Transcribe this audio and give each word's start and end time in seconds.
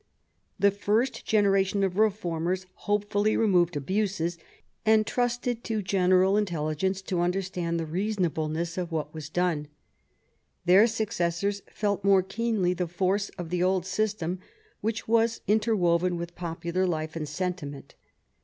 The 0.57 0.71
first 0.71 1.27
genera 1.27 1.63
tion 1.63 1.83
of 1.83 1.95
reformers 1.99 2.65
hopefully 2.73 3.37
removed 3.37 3.75
abuses, 3.77 4.39
and 4.83 5.05
trusted 5.05 5.63
to 5.65 5.83
general 5.83 6.37
intelligence 6.37 7.03
to 7.03 7.19
understand 7.21 7.79
the 7.79 7.85
reasonableness 7.85 8.79
of 8.79 8.91
what 8.91 9.13
was 9.13 9.29
done. 9.29 9.67
Their 10.65 10.87
successors 10.87 11.61
felt 11.71 12.03
more 12.03 12.23
keenly 12.23 12.73
the 12.73 12.87
force 12.87 13.29
of 13.37 13.51
the 13.51 13.61
old 13.61 13.85
system, 13.85 14.39
which 14.79 15.07
was 15.07 15.41
interwoven 15.47 16.17
with 16.17 16.33
popular 16.33 16.87
life 16.87 17.15
and 17.15 17.29
sentiment. 17.29 17.93